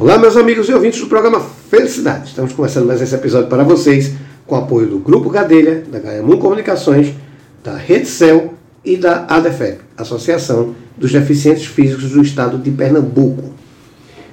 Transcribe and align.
Olá, 0.00 0.16
meus 0.16 0.34
amigos 0.34 0.66
e 0.66 0.72
ouvintes 0.72 0.98
do 0.98 1.08
programa 1.08 1.40
Felicidade. 1.68 2.28
Estamos 2.28 2.54
começando 2.54 2.86
mais 2.86 3.02
esse 3.02 3.14
episódio 3.14 3.50
para 3.50 3.62
vocês 3.62 4.14
com 4.46 4.54
o 4.54 4.58
apoio 4.58 4.86
do 4.86 4.98
Grupo 4.98 5.28
Gadelha, 5.28 5.84
da 5.92 5.98
Gaiamum 5.98 6.38
Comunicações, 6.38 7.12
da 7.62 7.76
Rede 7.76 8.06
Cel 8.06 8.54
e 8.82 8.96
da 8.96 9.26
ADEFEP, 9.28 9.82
Associação 9.98 10.74
dos 10.96 11.12
Deficientes 11.12 11.66
Físicos 11.66 12.12
do 12.12 12.22
Estado 12.22 12.56
de 12.56 12.70
Pernambuco. 12.70 13.50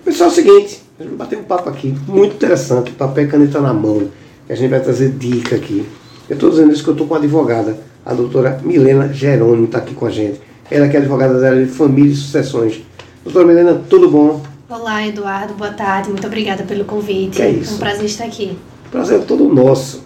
Pessoal, 0.06 0.30
é 0.30 0.32
o 0.32 0.36
seguinte, 0.36 0.82
a 0.98 1.04
gente 1.04 1.10
vai 1.10 1.18
bater 1.18 1.38
um 1.38 1.44
papo 1.44 1.68
aqui 1.68 1.94
muito 2.08 2.36
interessante, 2.36 2.92
papel 2.92 3.26
e 3.26 3.28
caneta 3.28 3.60
na 3.60 3.74
mão, 3.74 4.08
que 4.46 4.54
a 4.54 4.56
gente 4.56 4.70
vai 4.70 4.80
trazer 4.80 5.10
dica 5.10 5.58
aqui. 5.58 5.86
Eu 6.30 6.36
estou 6.36 6.50
dizendo 6.50 6.72
isso 6.72 6.82
que 6.82 6.90
eu 6.92 6.94
estou 6.94 7.08
com 7.08 7.16
a 7.16 7.18
advogada, 7.18 7.78
a 8.06 8.14
doutora 8.14 8.58
Milena 8.64 9.12
Jerônimo, 9.12 9.66
está 9.66 9.80
aqui 9.80 9.94
com 9.94 10.06
a 10.06 10.12
gente. 10.12 10.40
Ela 10.72 10.88
que 10.88 10.96
é 10.96 11.00
advogada 11.02 11.38
da 11.38 11.50
área 11.50 11.66
de 11.66 11.72
família 11.74 12.14
e 12.14 12.16
sucessões. 12.16 12.82
Doutora 13.22 13.46
Milena, 13.46 13.82
tudo 13.90 14.10
bom? 14.10 14.42
Olá, 14.70 15.08
Eduardo, 15.08 15.54
boa 15.54 15.72
tarde. 15.72 16.10
Muito 16.10 16.28
obrigada 16.28 16.64
pelo 16.64 16.84
convite. 16.84 17.38
Que 17.38 17.42
é 17.42 17.52
isso. 17.52 17.72
É 17.72 17.76
um 17.76 17.80
prazer 17.80 18.06
estar 18.06 18.26
aqui. 18.26 18.60
Prazer 18.92 19.22
é 19.22 19.24
todo 19.24 19.48
nosso. 19.48 20.04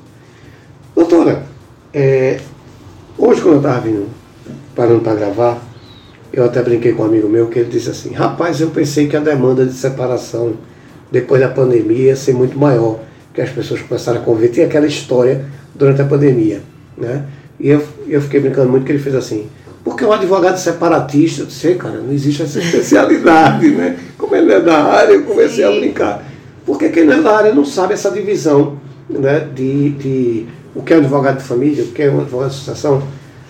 Doutora, 0.95 1.47
é, 1.91 2.39
hoje 3.17 3.41
quando 3.41 3.55
eu 3.55 3.57
estava 3.57 3.79
vindo, 3.79 4.07
parando 4.75 4.99
para 4.99 5.15
gravar, 5.15 5.59
eu 6.31 6.45
até 6.45 6.61
brinquei 6.61 6.93
com 6.93 7.01
um 7.01 7.07
amigo 7.07 7.27
meu 7.27 7.47
que 7.47 7.57
ele 7.57 7.71
disse 7.71 7.89
assim, 7.89 8.13
rapaz, 8.13 8.61
eu 8.61 8.69
pensei 8.69 9.07
que 9.07 9.17
a 9.17 9.19
demanda 9.19 9.65
de 9.65 9.73
separação 9.73 10.53
depois 11.11 11.41
da 11.41 11.49
pandemia 11.49 12.09
ia 12.09 12.15
ser 12.15 12.35
muito 12.35 12.55
maior, 12.55 12.99
que 13.33 13.41
as 13.41 13.49
pessoas 13.49 13.81
começaram 13.81 14.21
a 14.21 14.23
conviver. 14.23 14.61
Aquela 14.61 14.85
história 14.85 15.43
durante 15.73 16.03
a 16.03 16.05
pandemia. 16.05 16.61
Né? 16.95 17.25
E 17.59 17.67
eu, 17.67 17.83
eu 18.07 18.21
fiquei 18.21 18.39
brincando 18.39 18.69
muito 18.69 18.85
que 18.85 18.91
ele 18.91 18.99
fez 18.99 19.15
assim, 19.15 19.49
porque 19.83 20.05
o 20.05 20.13
advogado 20.13 20.57
separatista, 20.57 21.41
eu 21.41 21.45
disse, 21.47 21.73
cara, 21.73 21.97
não 21.97 22.13
existe 22.13 22.43
essa 22.43 22.59
especialidade, 22.59 23.67
né? 23.73 23.97
Como 24.31 24.41
ele 24.41 24.53
é 24.53 24.61
da 24.61 24.81
área, 24.81 25.11
eu 25.11 25.23
comecei 25.23 25.61
a 25.61 25.69
brincar. 25.69 26.23
Porque 26.65 26.87
quem 26.87 27.03
não 27.03 27.15
é 27.15 27.21
da 27.21 27.35
área 27.35 27.53
não 27.53 27.65
sabe 27.65 27.95
essa 27.95 28.09
divisão 28.09 28.79
né, 29.09 29.41
de, 29.53 29.89
de 29.89 30.45
o 30.73 30.81
que 30.81 30.93
é 30.93 30.95
um 30.95 30.99
advogado 30.99 31.39
de 31.39 31.43
família, 31.43 31.83
o 31.83 31.87
que 31.87 32.01
é 32.01 32.09
um 32.09 32.21
advogado 32.21 32.49
de 32.49 32.55
sucessão. 32.55 33.03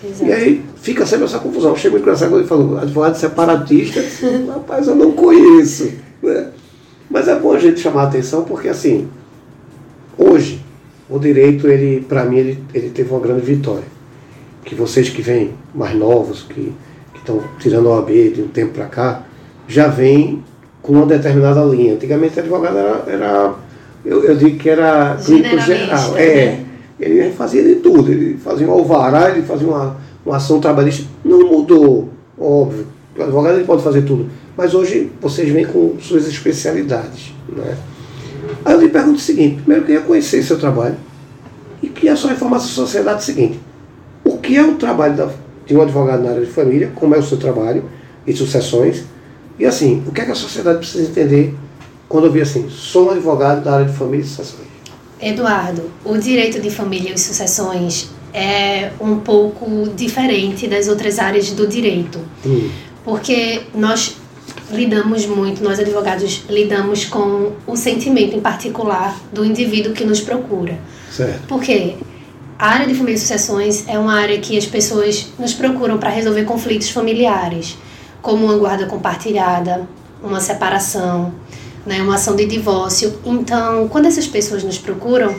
Exato. 0.04 0.24
E 0.24 0.32
aí 0.32 0.64
fica 0.74 1.06
sempre 1.06 1.26
essa 1.26 1.38
confusão. 1.38 1.76
Chega 1.76 1.92
muito 1.92 2.02
engraçado 2.02 2.30
quando 2.30 2.40
ele 2.40 2.48
falou, 2.48 2.78
advogado 2.78 3.14
separatista, 3.14 4.02
rapaz, 4.52 4.88
eu 4.88 4.96
não 4.96 5.12
conheço. 5.12 5.92
Né? 6.20 6.48
Mas 7.08 7.28
é 7.28 7.38
bom 7.38 7.52
a 7.52 7.60
gente 7.60 7.78
chamar 7.78 8.02
a 8.02 8.06
atenção 8.06 8.42
porque 8.42 8.68
assim, 8.68 9.08
hoje, 10.18 10.60
o 11.08 11.16
direito, 11.16 11.68
ele, 11.68 12.00
para 12.00 12.24
mim, 12.24 12.38
ele, 12.38 12.64
ele 12.74 12.90
teve 12.90 13.08
uma 13.08 13.20
grande 13.20 13.42
vitória. 13.42 13.84
Que 14.64 14.74
vocês 14.74 15.08
que 15.08 15.22
vêm 15.22 15.52
mais 15.72 15.94
novos, 15.94 16.42
que 16.42 16.72
estão 17.14 17.40
tirando 17.60 17.88
a 17.88 17.98
OAB 17.98 18.10
de 18.34 18.42
um 18.42 18.48
tempo 18.48 18.72
para 18.72 18.86
cá, 18.86 19.22
já 19.68 19.86
vêm 19.86 20.42
com 20.82 20.92
uma 20.92 21.06
determinada 21.06 21.62
linha. 21.64 21.94
Antigamente, 21.94 22.38
advogado 22.38 22.76
era, 22.76 23.04
era 23.06 23.54
eu, 24.04 24.24
eu 24.24 24.36
digo 24.36 24.58
que 24.58 24.68
era 24.68 25.16
clínico 25.24 25.58
geral. 25.60 26.16
É, 26.16 26.46
né? 26.46 26.64
ele 26.98 27.32
fazia 27.32 27.62
de 27.62 27.76
tudo. 27.76 28.10
Ele 28.10 28.36
fazia 28.36 28.66
um 28.68 28.72
alvará, 28.72 29.30
ele 29.30 29.42
fazia 29.42 29.66
uma, 29.66 29.96
uma 30.26 30.36
ação 30.36 30.60
trabalhista. 30.60 31.04
Não 31.24 31.48
mudou, 31.48 32.08
óbvio. 32.38 32.86
O 33.16 33.22
advogado 33.22 33.56
ele 33.56 33.64
pode 33.64 33.82
fazer 33.82 34.02
tudo. 34.02 34.28
Mas 34.56 34.74
hoje 34.74 35.10
vocês 35.20 35.48
vêm 35.48 35.64
com 35.64 35.96
suas 36.00 36.26
especialidades. 36.26 37.32
Né? 37.48 37.76
Aí 38.64 38.74
eu 38.74 38.80
lhe 38.80 38.88
pergunto 38.88 39.18
o 39.18 39.20
seguinte: 39.20 39.56
primeiro, 39.56 39.82
eu 39.82 39.86
queria 39.86 40.00
conhecer 40.00 40.42
seu 40.42 40.58
trabalho 40.58 40.96
e 41.82 41.88
queria 41.88 42.16
só 42.16 42.30
informar 42.30 42.56
a 42.56 42.60
sociedade 42.60 43.22
o 43.22 43.24
seguinte: 43.24 43.60
o 44.24 44.38
que 44.38 44.56
é 44.56 44.62
o 44.62 44.74
trabalho 44.74 45.14
da- 45.16 45.30
de 45.64 45.76
um 45.76 45.82
advogado 45.82 46.22
na 46.22 46.30
área 46.30 46.44
de 46.44 46.50
família, 46.50 46.90
como 46.94 47.14
é 47.14 47.18
o 47.18 47.22
seu 47.22 47.38
trabalho 47.38 47.84
e 48.26 48.32
sucessões, 48.32 49.04
e 49.58 49.64
assim, 49.66 50.02
o 50.06 50.12
que 50.12 50.20
é 50.20 50.24
que 50.24 50.30
a 50.32 50.34
sociedade 50.34 50.78
precisa 50.78 51.08
entender 51.08 51.54
quando 52.08 52.26
eu 52.26 52.32
vi 52.32 52.40
assim: 52.40 52.68
sou 52.70 53.08
um 53.08 53.10
advogado 53.10 53.62
da 53.62 53.74
área 53.74 53.86
de 53.86 53.92
família 53.96 54.24
e 54.24 54.28
sucessões? 54.28 54.66
Eduardo, 55.20 55.90
o 56.04 56.18
direito 56.18 56.60
de 56.60 56.70
família 56.70 57.12
e 57.14 57.18
sucessões 57.18 58.10
é 58.34 58.90
um 59.00 59.18
pouco 59.18 59.88
diferente 59.94 60.66
das 60.66 60.88
outras 60.88 61.18
áreas 61.18 61.50
do 61.50 61.66
direito, 61.66 62.18
Hum, 62.44 62.70
porque 63.04 63.62
nós 63.74 64.16
lidamos 64.70 65.26
muito, 65.26 65.62
nós 65.62 65.78
advogados 65.78 66.42
lidamos 66.48 67.04
com 67.04 67.52
o 67.66 67.76
sentimento 67.76 68.34
em 68.34 68.40
particular 68.40 69.16
do 69.32 69.44
indivíduo 69.44 69.92
que 69.92 70.04
nos 70.04 70.20
procura. 70.20 70.78
certo. 71.10 71.42
Porque 71.46 71.94
a 72.58 72.68
área 72.68 72.86
de 72.86 72.94
família 72.94 73.16
e 73.16 73.18
sucessões 73.18 73.84
é 73.86 73.98
uma 73.98 74.14
área 74.14 74.38
que 74.38 74.56
as 74.56 74.64
pessoas 74.66 75.28
nos 75.38 75.52
procuram 75.52 75.98
para 75.98 76.08
resolver 76.10 76.44
conflitos 76.44 76.88
familiares, 76.90 77.76
como 78.22 78.44
uma 78.46 78.56
guarda 78.56 78.86
compartilhada, 78.86 79.86
uma 80.22 80.40
separação, 80.40 81.34
né, 81.84 82.00
uma 82.00 82.14
ação 82.14 82.36
de 82.36 82.46
divórcio. 82.46 83.18
Então, 83.26 83.88
quando 83.88 84.06
essas 84.06 84.26
pessoas 84.26 84.62
nos 84.62 84.78
procuram, 84.78 85.34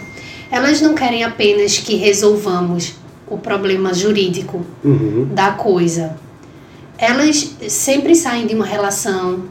elas 0.51 0.81
não 0.81 0.94
querem 0.94 1.23
apenas 1.23 1.77
que 1.79 1.95
resolvamos 1.95 2.94
o 3.27 3.38
problema 3.38 3.94
jurídico 3.94 4.61
Uhum. 4.83 5.29
da 5.33 5.51
coisa. 5.51 6.16
Elas 6.97 7.55
sempre 7.67 8.13
saem 8.16 8.45
de 8.45 8.53
uma 8.53 8.66
relação 8.66 9.45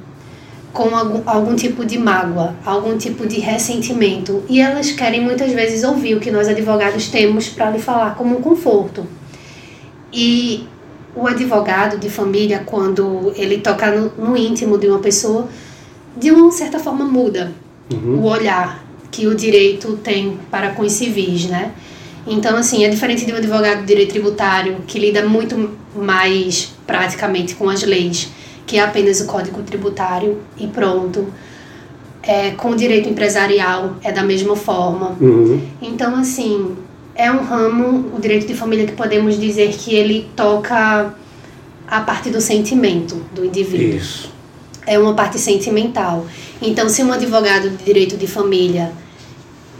com 0.72 0.94
algum, 0.96 1.22
algum 1.26 1.56
tipo 1.56 1.84
de 1.84 1.98
mágoa, 1.98 2.54
algum 2.64 2.96
tipo 2.96 3.26
de 3.26 3.40
ressentimento, 3.40 4.42
e 4.48 4.60
elas 4.60 4.90
querem 4.92 5.20
muitas 5.22 5.52
vezes 5.52 5.82
ouvir 5.84 6.14
o 6.14 6.20
que 6.20 6.30
nós 6.30 6.48
advogados 6.48 7.08
temos 7.08 7.48
para 7.48 7.70
lhe 7.70 7.78
falar 7.78 8.14
como 8.14 8.38
um 8.38 8.40
conforto. 8.40 9.06
E 10.12 10.66
o 11.14 11.26
advogado 11.26 11.98
de 11.98 12.08
família, 12.08 12.62
quando 12.64 13.32
ele 13.36 13.58
toca 13.58 13.90
no, 13.90 14.12
no 14.30 14.36
íntimo 14.36 14.78
de 14.78 14.86
uma 14.88 14.98
pessoa, 14.98 15.48
de 16.16 16.30
uma 16.30 16.50
certa 16.50 16.78
forma 16.78 17.04
muda 17.04 17.52
Uhum. 17.92 18.20
o 18.20 18.24
olhar 18.24 18.84
que 19.10 19.26
o 19.26 19.34
direito 19.34 19.98
tem 20.02 20.38
para 20.50 20.70
com 20.70 20.82
os 20.82 20.92
civis, 20.92 21.46
né? 21.46 21.72
Então, 22.26 22.56
assim, 22.56 22.84
é 22.84 22.88
diferente 22.88 23.26
de 23.26 23.32
um 23.32 23.36
advogado 23.36 23.80
de 23.80 23.86
direito 23.86 24.10
tributário 24.10 24.76
que 24.86 24.98
lida 24.98 25.26
muito 25.26 25.70
mais 25.94 26.72
praticamente 26.86 27.54
com 27.54 27.68
as 27.68 27.82
leis, 27.82 28.28
que 28.64 28.78
é 28.78 28.80
apenas 28.80 29.20
o 29.20 29.26
código 29.26 29.62
tributário 29.62 30.38
e 30.56 30.66
pronto. 30.66 31.26
É, 32.22 32.52
com 32.52 32.70
o 32.70 32.76
direito 32.76 33.08
empresarial 33.08 33.96
é 34.02 34.12
da 34.12 34.22
mesma 34.22 34.54
forma. 34.54 35.16
Uhum. 35.20 35.60
Então, 35.82 36.14
assim, 36.14 36.76
é 37.14 37.30
um 37.30 37.44
ramo, 37.44 38.12
o 38.16 38.20
direito 38.20 38.46
de 38.46 38.54
família, 38.54 38.86
que 38.86 38.92
podemos 38.92 39.38
dizer 39.38 39.72
que 39.72 39.94
ele 39.94 40.28
toca 40.34 41.14
a 41.86 42.00
parte 42.00 42.30
do 42.30 42.40
sentimento 42.40 43.16
do 43.34 43.44
indivíduo 43.44 43.96
Isso. 43.96 44.30
é 44.86 44.98
uma 44.98 45.14
parte 45.14 45.38
sentimental. 45.38 46.26
Então, 46.60 46.88
se 46.88 47.02
um 47.02 47.12
advogado 47.12 47.68
de 47.68 47.84
direito 47.84 48.16
de 48.16 48.26
família 48.26 48.92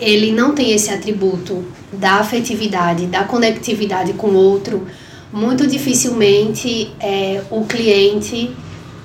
ele 0.03 0.33
não 0.33 0.53
tem 0.53 0.73
esse 0.73 0.91
atributo 0.91 1.65
da 1.93 2.15
afetividade, 2.15 3.07
da 3.07 3.23
conectividade 3.23 4.13
com 4.15 4.29
o 4.29 4.35
outro, 4.35 4.87
muito 5.33 5.67
dificilmente 5.67 6.93
é, 6.99 7.41
o 7.51 7.65
cliente 7.65 8.51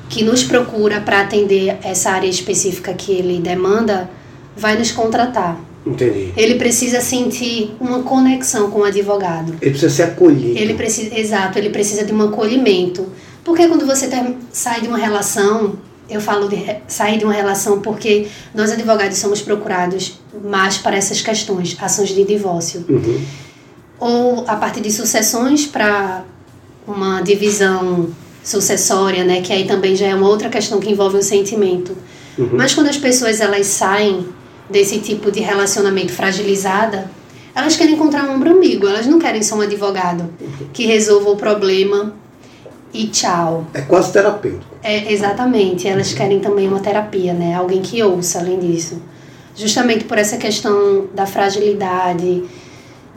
que 0.10 0.24
nos 0.24 0.44
procura 0.44 1.00
para 1.00 1.22
atender 1.22 1.78
essa 1.84 2.12
área 2.12 2.28
específica 2.28 2.94
que 2.94 3.12
ele 3.12 3.40
demanda 3.40 4.10
vai 4.56 4.78
nos 4.78 4.92
contratar. 4.92 5.67
Entendi. 5.92 6.34
Ele 6.36 6.56
precisa 6.56 7.02
sentir 7.02 7.76
uma 7.80 8.04
conexão 8.04 8.70
com 8.70 8.80
o 8.80 8.84
advogado. 8.84 9.54
Ele 9.62 9.72
precisa 9.72 9.90
ser 9.94 10.04
acolhido. 10.04 10.58
Ele 10.58 10.74
precisa, 10.74 11.18
exato, 11.18 11.58
ele 11.58 11.70
precisa 11.70 12.04
de 12.04 12.14
um 12.14 12.22
acolhimento. 12.22 13.08
Porque 13.44 13.68
quando 13.68 13.86
você 13.86 14.08
ter- 14.08 14.36
sai 14.52 14.82
de 14.82 14.88
uma 14.88 14.98
relação, 14.98 15.74
eu 16.10 16.20
falo 16.22 16.48
de 16.48 16.58
sair 16.88 17.18
de 17.18 17.26
uma 17.26 17.34
relação 17.34 17.80
porque 17.82 18.28
nós 18.54 18.72
advogados 18.72 19.18
somos 19.18 19.42
procurados 19.42 20.20
mais 20.44 20.78
para 20.78 20.96
essas 20.96 21.22
questões, 21.22 21.76
ações 21.80 22.10
de 22.10 22.24
divórcio. 22.24 22.86
Uhum. 22.90 23.22
Ou 24.00 24.44
a 24.48 24.56
parte 24.56 24.80
de 24.80 24.92
sucessões 24.92 25.66
para 25.66 26.24
uma 26.88 27.22
divisão 27.22 28.10
sucessória, 28.44 29.24
né, 29.26 29.42
que 29.42 29.52
aí 29.52 29.66
também 29.66 29.96
já 29.96 30.08
é 30.08 30.16
uma 30.16 30.28
outra 30.28 30.48
questão 30.50 30.80
que 30.80 30.90
envolve 30.90 31.18
o 31.18 31.24
sentimento. 31.24 31.98
Uhum. 32.38 32.52
Mas 32.54 32.74
quando 32.74 32.88
as 32.88 32.98
pessoas 32.98 33.42
elas 33.42 33.68
saem 33.68 34.26
desse 34.70 35.00
tipo 35.00 35.32
de 35.32 35.40
relacionamento 35.40 36.12
fragilizada, 36.12 37.10
elas 37.56 37.76
querem 37.76 37.96
encontrar 37.96 38.26
um 38.26 38.36
ombro 38.36 38.52
amigo, 38.52 38.88
elas 38.88 39.08
não 39.08 39.18
querem 39.18 39.42
só 39.42 39.56
um 39.56 39.62
advogado 39.62 40.30
que 40.74 40.86
resolva 40.86 41.32
o 41.32 41.36
problema 41.36 42.14
e 42.94 43.08
tchau. 43.08 43.66
É 43.74 43.82
quase 43.82 44.12
terapêutico. 44.14 44.76
É, 44.84 45.12
exatamente, 45.12 45.88
elas 45.88 46.14
querem 46.14 46.40
também 46.40 46.68
uma 46.68 46.80
terapia, 46.80 47.34
né? 47.34 47.56
Alguém 47.56 47.82
que 47.82 48.02
ouça 48.04 48.40
além 48.40 48.60
disso. 48.60 49.02
Justamente 49.56 50.04
por 50.04 50.18
essa 50.18 50.38
questão 50.38 51.08
da 51.16 51.26
fragilidade, 51.26 52.44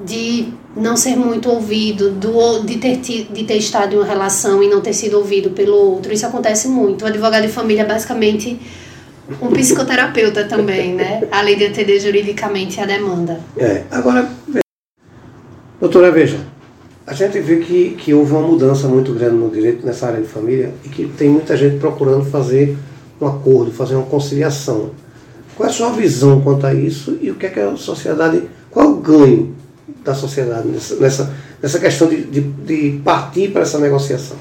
de 0.04 0.48
não 0.74 0.96
ser 0.96 1.16
muito 1.16 1.50
ouvido, 1.50 2.10
do, 2.10 2.60
de, 2.60 2.78
ter, 2.78 2.96
de 2.96 3.44
ter 3.44 3.56
estado 3.56 3.94
em 3.94 3.98
uma 3.98 4.06
relação 4.06 4.62
e 4.62 4.68
não 4.68 4.80
ter 4.80 4.94
sido 4.94 5.18
ouvido 5.18 5.50
pelo 5.50 5.76
outro. 5.76 6.12
Isso 6.12 6.24
acontece 6.24 6.68
muito. 6.68 7.04
O 7.04 7.08
advogado 7.08 7.42
de 7.42 7.52
família 7.52 7.82
é 7.82 7.86
basicamente 7.86 8.58
um 9.40 9.50
psicoterapeuta 9.50 10.44
também, 10.44 10.94
né? 10.94 11.22
Além 11.30 11.56
de 11.56 11.66
atender 11.66 12.00
juridicamente 12.00 12.80
a 12.80 12.86
demanda. 12.86 13.40
É. 13.56 13.84
Agora, 13.90 14.28
doutora, 15.80 16.10
veja. 16.10 16.38
A 17.06 17.12
gente 17.12 17.40
vê 17.40 17.56
que, 17.56 17.96
que 17.98 18.14
houve 18.14 18.32
uma 18.32 18.42
mudança 18.42 18.86
muito 18.86 19.12
grande 19.12 19.36
no 19.36 19.50
direito 19.50 19.84
nessa 19.84 20.06
área 20.06 20.20
de 20.20 20.28
família 20.28 20.72
e 20.84 20.88
que 20.88 21.06
tem 21.06 21.28
muita 21.28 21.56
gente 21.56 21.78
procurando 21.78 22.24
fazer 22.24 22.76
um 23.20 23.26
acordo, 23.26 23.72
fazer 23.72 23.96
uma 23.96 24.06
conciliação. 24.06 24.90
Qual 25.56 25.68
é 25.68 25.70
a 25.70 25.74
sua 25.74 25.90
visão 25.90 26.40
quanto 26.40 26.66
a 26.66 26.72
isso 26.72 27.18
e 27.20 27.30
o 27.30 27.34
que 27.34 27.46
é 27.46 27.48
que 27.50 27.58
a 27.58 27.76
sociedade, 27.76 28.42
qual 28.70 28.86
é 28.86 28.88
o 28.88 28.96
ganho 28.96 29.54
da 30.04 30.14
sociedade 30.14 30.68
nessa, 30.68 30.96
nessa, 30.96 31.34
nessa 31.60 31.78
questão 31.80 32.08
de, 32.08 32.22
de, 32.22 32.40
de 32.40 33.00
partir 33.04 33.50
para 33.50 33.62
essa 33.62 33.78
negociação? 33.78 34.36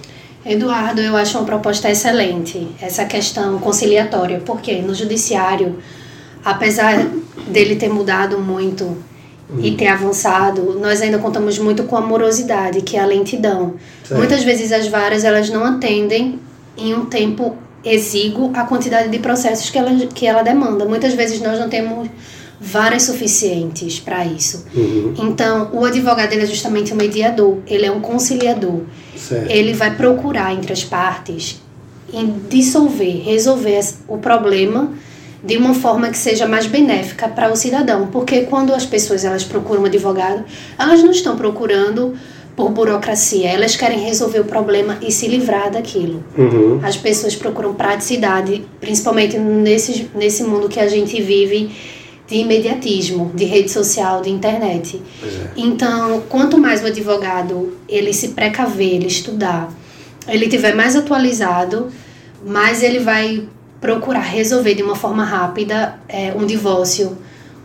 Eduardo, 0.49 0.99
eu 0.99 1.15
acho 1.15 1.37
uma 1.37 1.45
proposta 1.45 1.91
excelente, 1.91 2.67
essa 2.81 3.05
questão 3.05 3.59
conciliatória, 3.59 4.41
porque 4.43 4.81
no 4.81 4.95
judiciário, 4.95 5.77
apesar 6.43 7.05
dele 7.47 7.75
ter 7.75 7.87
mudado 7.87 8.39
muito 8.39 8.83
uhum. 8.83 9.59
e 9.61 9.75
ter 9.75 9.85
avançado, 9.85 10.79
nós 10.79 11.03
ainda 11.03 11.19
contamos 11.19 11.59
muito 11.59 11.83
com 11.83 11.95
a 11.95 12.01
morosidade, 12.01 12.81
que 12.81 12.97
é 12.97 12.99
a 12.99 13.05
lentidão. 13.05 13.75
Certo. 14.03 14.17
Muitas 14.17 14.43
vezes 14.43 14.71
as 14.71 14.87
varas 14.87 15.23
elas 15.23 15.51
não 15.51 15.63
atendem 15.63 16.39
em 16.75 16.95
um 16.95 17.05
tempo 17.05 17.55
exíguo 17.85 18.49
a 18.55 18.63
quantidade 18.63 19.09
de 19.09 19.19
processos 19.19 19.69
que 19.69 19.77
ela, 19.77 19.91
que 20.07 20.25
ela 20.25 20.41
demanda. 20.41 20.83
Muitas 20.83 21.13
vezes 21.13 21.39
nós 21.41 21.59
não 21.59 21.69
temos 21.69 22.09
varas 22.59 23.03
suficientes 23.03 23.99
para 23.99 24.25
isso. 24.25 24.65
Uhum. 24.75 25.13
Então, 25.17 25.69
o 25.71 25.85
advogado 25.85 26.33
ele 26.33 26.43
é 26.43 26.45
justamente 26.45 26.93
um 26.93 26.97
mediador, 26.97 27.59
ele 27.65 27.85
é 27.85 27.91
um 27.91 28.01
conciliador. 28.01 28.81
Certo. 29.15 29.49
Ele 29.49 29.73
vai 29.73 29.95
procurar 29.95 30.53
entre 30.53 30.73
as 30.73 30.83
partes 30.83 31.61
em 32.13 32.35
dissolver, 32.49 33.21
resolver 33.23 33.79
o 34.07 34.17
problema 34.17 34.91
de 35.43 35.55
uma 35.55 35.73
forma 35.73 36.09
que 36.09 36.17
seja 36.17 36.45
mais 36.47 36.65
benéfica 36.65 37.27
para 37.29 37.51
o 37.51 37.55
cidadão, 37.55 38.07
porque 38.07 38.41
quando 38.41 38.73
as 38.73 38.85
pessoas 38.85 39.23
elas 39.23 39.43
procuram 39.43 39.83
um 39.83 39.85
advogado, 39.85 40.43
elas 40.77 41.01
não 41.01 41.11
estão 41.11 41.37
procurando 41.37 42.13
por 42.57 42.71
burocracia, 42.71 43.47
elas 43.47 43.77
querem 43.77 43.99
resolver 43.99 44.39
o 44.39 44.43
problema 44.43 44.97
e 45.01 45.13
se 45.13 45.27
livrar 45.29 45.71
daquilo. 45.71 46.21
Uhum. 46.37 46.81
As 46.83 46.97
pessoas 46.97 47.33
procuram 47.33 47.73
praticidade, 47.73 48.65
principalmente 48.81 49.37
nesse, 49.37 50.09
nesse 50.13 50.43
mundo 50.43 50.67
que 50.67 50.79
a 50.79 50.89
gente 50.89 51.21
vive 51.21 51.71
de 52.29 52.35
imediatismo, 52.35 53.31
de 53.33 53.43
rede 53.43 53.71
social, 53.71 54.21
de 54.21 54.29
internet. 54.29 55.01
É. 55.23 55.47
Então, 55.57 56.21
quanto 56.29 56.59
mais 56.59 56.83
o 56.83 56.85
advogado 56.85 57.73
ele 57.89 58.13
se 58.13 58.29
precaver, 58.29 58.95
ele 58.95 59.07
estudar, 59.07 59.73
ele 60.27 60.47
tiver 60.47 60.75
mais 60.75 60.95
atualizado, 60.95 61.87
mais 62.45 62.83
ele 62.83 62.99
vai 62.99 63.43
procurar 63.81 64.19
resolver 64.19 64.75
de 64.75 64.83
uma 64.83 64.95
forma 64.95 65.23
rápida 65.23 65.95
é, 66.07 66.31
um 66.37 66.45
divórcio, 66.45 67.17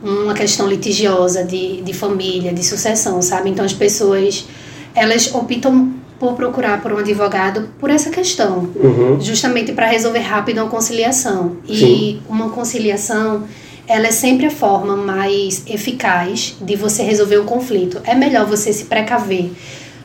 uma 0.02 0.32
questão 0.32 0.66
litigiosa 0.66 1.44
de, 1.44 1.82
de 1.82 1.92
família, 1.92 2.52
de 2.52 2.64
sucessão, 2.64 3.20
sabe? 3.20 3.50
Então 3.50 3.64
as 3.64 3.72
pessoas 3.74 4.46
elas 4.94 5.34
optam 5.34 5.92
por 6.18 6.34
procurar 6.34 6.80
por 6.80 6.92
um 6.92 6.98
advogado 6.98 7.68
por 7.78 7.90
essa 7.90 8.08
questão, 8.08 8.70
uhum. 8.76 9.20
justamente 9.20 9.72
para 9.72 9.86
resolver 9.86 10.20
rápido 10.20 10.58
uma 10.58 10.70
conciliação. 10.70 11.56
E 11.68 11.76
Sim. 11.76 12.20
uma 12.28 12.50
conciliação, 12.50 13.42
ela 13.86 14.06
é 14.06 14.10
sempre 14.10 14.46
a 14.46 14.50
forma 14.50 14.96
mais 14.96 15.62
eficaz 15.66 16.56
de 16.60 16.76
você 16.76 17.02
resolver 17.02 17.36
o 17.38 17.44
conflito. 17.44 18.00
É 18.04 18.14
melhor 18.14 18.46
você 18.46 18.72
se 18.72 18.84
precaver, 18.84 19.50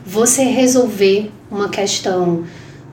você 0.06 0.44
resolver 0.44 1.31
uma 1.50 1.70
questão 1.70 2.44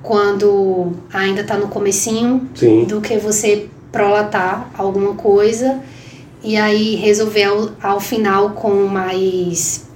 quando 0.03 0.93
ainda 1.13 1.41
está 1.41 1.57
no 1.57 1.69
comecinho, 1.69 2.49
Sim. 2.55 2.85
do 2.85 3.01
que 3.01 3.19
você 3.19 3.69
prolatar 3.91 4.71
alguma 4.77 5.15
coisa 5.15 5.81
e 6.45 6.57
aí 6.57 6.95
resolver 6.95 7.45
ao, 7.45 7.71
ao 7.83 8.01
final 8.01 8.51
com 8.51 8.87
mais, 8.87 9.87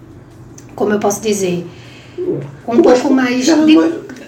como 0.75 0.93
eu 0.93 0.99
posso 0.99 1.21
dizer, 1.21 1.65
um 2.67 2.83
pouco 2.83 3.13
mais 3.13 3.45
de, 3.45 3.53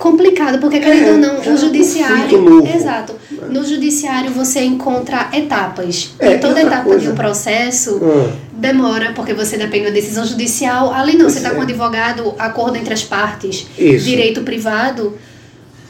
complicado, 0.02 0.58
porque 0.58 0.80
querendo 0.80 1.06
é, 1.06 1.12
ou 1.12 1.18
não, 1.18 1.54
o 1.54 1.56
judiciário. 1.56 2.66
Exato. 2.74 3.14
No 3.48 3.64
judiciário 3.64 4.32
você 4.32 4.60
encontra 4.64 5.28
etapas. 5.32 6.12
É, 6.18 6.34
e 6.34 6.38
toda 6.38 6.60
etapa 6.60 6.82
coisa. 6.82 6.98
de 6.98 7.08
um 7.10 7.14
processo 7.14 8.00
ah. 8.02 8.32
demora, 8.52 9.12
porque 9.14 9.32
você 9.32 9.56
depende 9.56 9.84
da 9.84 9.90
decisão 9.92 10.24
judicial. 10.24 10.92
Ali 10.92 11.12
não, 11.12 11.26
pois 11.26 11.34
você 11.34 11.38
está 11.38 11.50
é. 11.50 11.54
com 11.54 11.60
um 11.60 11.62
advogado, 11.62 12.34
acordo 12.36 12.76
entre 12.76 12.92
as 12.92 13.04
partes, 13.04 13.64
Isso. 13.78 14.04
direito 14.04 14.40
privado. 14.40 15.16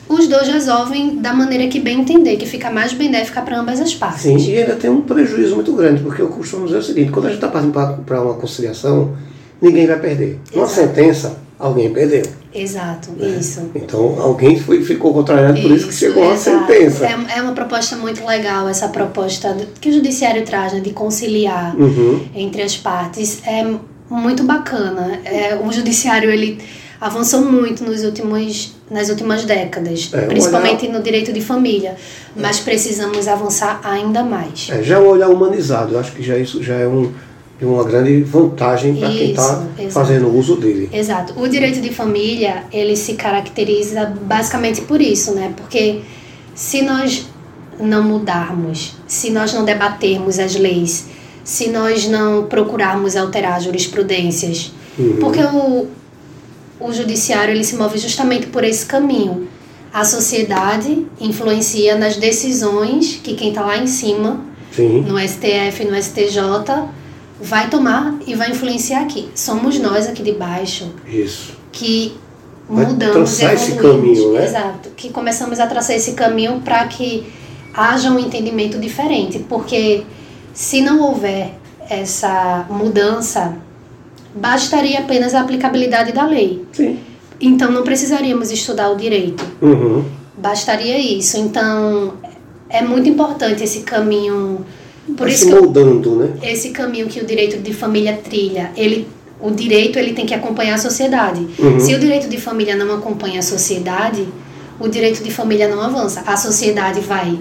Os 0.07 0.29
dois 0.29 0.47
resolvem 0.47 1.17
da 1.17 1.33
maneira 1.33 1.67
que 1.69 1.81
bem 1.81 2.01
entender, 2.01 2.37
que 2.37 2.45
fica 2.45 2.71
mais 2.71 2.93
benéfica 2.93 3.41
para 3.41 3.59
ambas 3.59 3.81
as 3.81 3.95
partes. 3.95 4.25
Sim, 4.25 4.37
e 4.37 4.59
ainda 4.59 4.75
tem 4.75 4.91
um 4.91 5.01
prejuízo 5.01 5.55
muito 5.55 5.73
grande, 5.73 6.03
porque 6.03 6.21
eu 6.21 6.29
costumo 6.29 6.67
dizer 6.67 6.79
o 6.79 6.83
seguinte: 6.83 7.11
quando 7.11 7.27
a 7.27 7.29
gente 7.31 7.39
está 7.39 7.49
passando 7.49 7.73
para 8.05 8.21
uma 8.21 8.35
conciliação, 8.35 9.17
ninguém 9.59 9.87
vai 9.87 9.99
perder. 9.99 10.39
Exato. 10.45 10.59
Uma 10.59 10.67
sentença, 10.67 11.39
alguém 11.63 11.93
perdeu. 11.93 12.25
Exato, 12.53 13.13
né? 13.13 13.37
isso. 13.39 13.71
Então 13.75 14.21
alguém 14.21 14.59
foi, 14.59 14.83
ficou 14.83 15.15
contrariado, 15.15 15.57
isso, 15.57 15.69
por 15.69 15.77
isso 15.77 15.89
que 15.89 15.95
chegou 15.95 16.31
a 16.31 16.37
sentença. 16.37 17.07
É, 17.07 17.39
é 17.39 17.43
uma 17.43 17.53
proposta 17.53 17.97
muito 17.97 18.27
legal, 18.27 18.69
essa 18.69 18.89
proposta 18.89 19.57
que 19.81 19.89
o 19.89 19.93
judiciário 19.93 20.45
traz, 20.45 20.73
né, 20.73 20.81
de 20.81 20.91
conciliar 20.91 21.75
uhum. 21.77 22.27
entre 22.35 22.63
as 22.63 22.77
partes. 22.77 23.41
É 23.47 23.65
muito 24.11 24.43
bacana. 24.43 25.21
É, 25.25 25.57
o 25.57 25.73
judiciário 25.73 26.31
ele 26.31 26.59
avançou 27.01 27.43
muito 27.43 27.85
nos 27.85 28.05
últimos, 28.05 28.75
nas 28.91 29.09
últimas 29.09 29.45
décadas, 29.45 30.11
é, 30.13 30.21
principalmente 30.23 30.85
olhar... 30.85 30.99
no 30.99 31.03
direito 31.03 31.33
de 31.33 31.41
família, 31.41 31.97
mas 32.37 32.61
precisamos 32.61 33.27
avançar 33.27 33.81
ainda 33.83 34.23
mais. 34.23 34.69
É, 34.71 34.83
já 34.83 34.97
é 34.97 34.99
um 34.99 35.07
olhar 35.07 35.29
humanizado, 35.29 35.95
eu 35.95 36.01
acho 36.01 36.13
que 36.13 36.23
já 36.23 36.37
isso 36.37 36.63
já 36.63 36.75
é 36.75 36.87
um 36.87 37.13
e 37.63 37.65
uma 37.65 37.85
grande 37.85 38.23
vantagem 38.23 38.97
para 38.97 39.09
quem 39.09 39.31
está 39.31 39.65
fazendo 39.91 40.37
uso 40.37 40.57
dele. 40.57 40.91
Exato. 40.93 41.41
O 41.41 41.47
direito 41.47 41.81
de 41.81 41.91
família, 41.91 42.65
ele 42.73 42.97
se 42.97 43.15
caracteriza 43.15 44.13
basicamente 44.23 44.81
por 44.81 45.01
isso, 45.01 45.33
né? 45.33 45.55
Porque 45.57 46.01
se 46.57 46.83
nós 46.83 47.25
não 47.81 48.03
mudarmos, 48.03 48.97
se 49.07 49.31
nós 49.31 49.55
não 49.55 49.65
debatermos 49.65 50.41
as 50.41 50.57
leis, 50.57 51.07
se 51.45 51.69
nós 51.69 52.09
não 52.09 52.47
procurarmos 52.47 53.17
alterar 53.17 53.61
jurisprudências, 53.61 54.73
uhum. 54.99 55.19
porque 55.21 55.41
o, 55.41 55.87
o 56.81 56.93
judiciário 56.93 57.55
ele 57.55 57.65
se 57.65 57.77
move 57.77 57.97
justamente 57.97 58.49
por 58.49 58.65
esse 58.65 58.85
caminho. 58.85 59.47
A 59.95 60.05
sociedade 60.05 61.07
influencia 61.21 61.97
nas 61.97 62.17
decisões 62.17 63.21
que 63.23 63.35
quem 63.35 63.51
está 63.51 63.63
lá 63.63 63.79
em 63.79 63.87
cima, 63.87 64.41
Sim. 64.75 65.03
no 65.03 65.17
STF, 65.19 65.85
no 65.85 65.97
STJ, 66.03 66.41
vai 67.43 67.69
tomar 67.69 68.15
e 68.25 68.35
vai 68.35 68.53
influenciar 68.53 69.03
aqui. 69.03 69.29
Somos 69.35 69.79
nós 69.81 70.09
aqui 70.09 70.23
de 70.23 70.33
baixo 70.33 70.93
Isso. 71.07 71.59
que 71.73 72.17
vai 72.69 72.87
mudamos 72.87 73.41
esse 73.41 73.73
caminho, 73.75 74.33
né? 74.33 74.45
Exato. 74.45 74.91
Que 74.97 75.11
começamos 75.11 75.59
a 75.59 75.67
traçar 75.67 75.97
esse 75.97 76.13
caminho 76.13 76.61
para 76.61 76.87
que 76.87 77.27
haja 77.75 78.11
um 78.11 78.19
entendimento 78.19 78.79
diferente, 78.79 79.41
porque 79.49 80.05
se 80.55 80.81
não 80.81 81.03
houver 81.03 81.55
essa 81.91 82.65
mudança, 82.71 83.57
bastaria 84.35 85.01
apenas 85.01 85.35
a 85.35 85.41
aplicabilidade 85.41 86.13
da 86.13 86.25
lei. 86.25 86.65
Sim. 86.71 86.99
Então 87.41 87.73
não 87.73 87.83
precisaríamos 87.83 88.53
estudar 88.53 88.91
o 88.91 88.97
direito. 88.97 89.45
Uhum. 89.61 90.05
Bastaria 90.39 90.97
isso. 90.97 91.37
Então 91.39 92.15
é 92.69 92.83
muito 92.83 93.09
importante 93.09 93.65
esse 93.65 93.81
caminho 93.81 94.65
por 95.17 95.29
isso 95.29 95.47
se 95.47 95.51
moldando, 95.51 96.17
né? 96.17 96.35
Esse 96.43 96.71
caminho 96.71 97.07
que 97.09 97.21
o 97.21 97.27
direito 97.27 97.59
de 97.59 97.73
família 97.73 98.19
trilha, 98.23 98.71
ele 98.77 99.09
o 99.41 99.51
direito 99.51 99.99
ele 99.99 100.13
tem 100.13 100.25
que 100.25 100.33
acompanhar 100.33 100.75
a 100.75 100.79
sociedade. 100.79 101.45
Uhum. 101.59 101.81
Se 101.81 101.93
o 101.95 101.99
direito 101.99 102.29
de 102.29 102.39
família 102.39 102.77
não 102.77 102.95
acompanha 102.95 103.41
a 103.41 103.43
sociedade, 103.43 104.29
o 104.79 104.89
direito 104.89 105.23
de 105.23 105.33
família 105.33 105.69
não 105.69 105.83
avança. 105.83 106.23
A 106.25 106.37
sociedade 106.37 107.01
vai 107.01 107.39